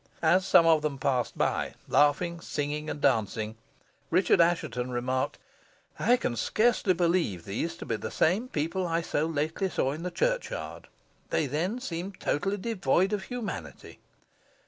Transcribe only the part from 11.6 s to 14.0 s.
seemed totally devoid of humanity."